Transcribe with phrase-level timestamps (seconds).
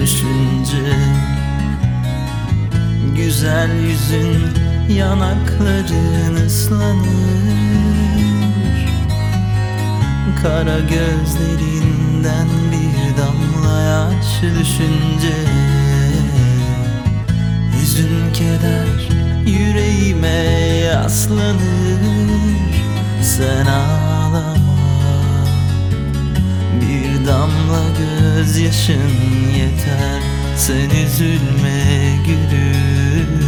[0.00, 0.96] düşünce
[3.16, 4.42] Güzel yüzün
[4.94, 6.98] yanakların ıslanır
[10.42, 15.34] Kara gözlerinden bir damla yaş düşünce
[17.72, 19.08] Hüzün keder
[19.46, 20.44] yüreğime
[20.84, 21.58] yaslanır
[23.22, 24.78] Sen ağlama
[26.80, 29.37] Bir damla gözyaşın
[30.68, 33.38] Sen üzülme gülüm.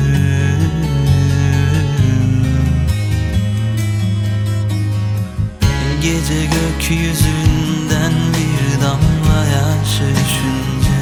[6.02, 11.00] Gece gökyüzünden bir damla yaş düşünce.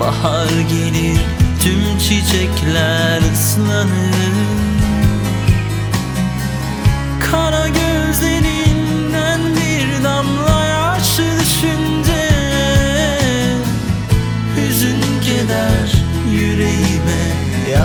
[0.00, 1.20] Bahar gelir
[1.62, 3.97] tüm çiçekler ıslanır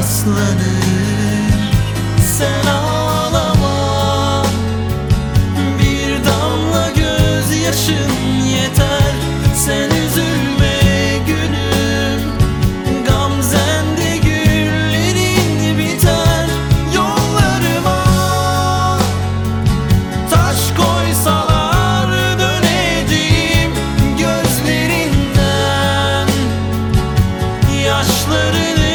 [0.03, 1.53] yaslanır.
[2.37, 4.43] Sen ağlama
[5.79, 8.11] bir damla gözyaşın
[8.45, 9.13] yeter.
[9.55, 10.77] Sen üzülme
[11.27, 12.21] gülüm
[13.07, 16.47] Gamzende güllerin biter.
[16.95, 18.03] Yollarıma
[20.31, 22.09] Taş koysalar
[22.39, 23.71] döneceğim
[24.17, 25.07] Gözlerinden.
[27.85, 28.92] Yaşlarını